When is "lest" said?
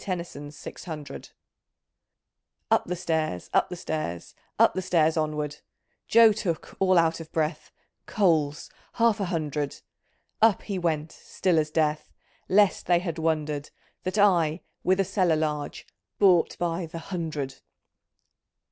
12.49-12.87